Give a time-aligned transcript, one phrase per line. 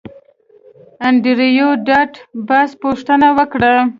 [1.07, 2.13] انډریو ډاټ
[2.47, 3.73] باس پوښتنه وکړه